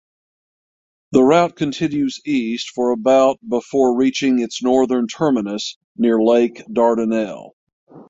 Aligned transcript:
The 1.11 1.21
route 1.21 1.55
continues 1.55 2.21
east 2.25 2.71
for 2.71 2.89
about 2.89 3.37
before 3.47 3.95
reaching 3.95 4.39
its 4.39 4.63
northern 4.63 5.05
terminus 5.05 5.77
near 5.95 6.19
Lake 6.19 6.63
Dardanelle. 6.73 7.51